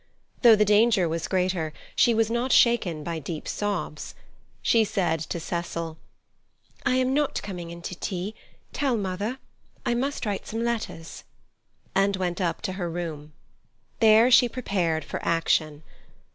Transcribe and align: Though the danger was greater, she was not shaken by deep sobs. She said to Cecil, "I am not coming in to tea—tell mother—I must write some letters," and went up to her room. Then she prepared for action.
Though 0.41 0.55
the 0.55 0.65
danger 0.65 1.07
was 1.07 1.27
greater, 1.27 1.73
she 1.95 2.15
was 2.15 2.31
not 2.31 2.51
shaken 2.51 3.03
by 3.03 3.19
deep 3.19 3.47
sobs. 3.47 4.15
She 4.63 4.83
said 4.83 5.19
to 5.19 5.39
Cecil, 5.39 5.95
"I 6.83 6.95
am 6.95 7.13
not 7.13 7.39
coming 7.43 7.69
in 7.69 7.83
to 7.83 7.93
tea—tell 7.93 8.97
mother—I 8.97 9.93
must 9.93 10.25
write 10.25 10.47
some 10.47 10.63
letters," 10.63 11.23
and 11.93 12.15
went 12.15 12.41
up 12.41 12.63
to 12.63 12.73
her 12.81 12.89
room. 12.89 13.33
Then 13.99 14.31
she 14.31 14.49
prepared 14.49 15.05
for 15.05 15.23
action. 15.23 15.83